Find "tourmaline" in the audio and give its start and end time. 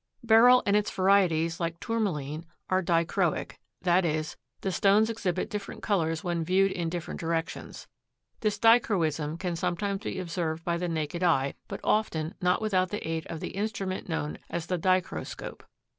1.79-2.43